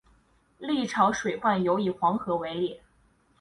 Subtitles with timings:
[0.57, 2.81] 历朝水患尤以黄河为烈。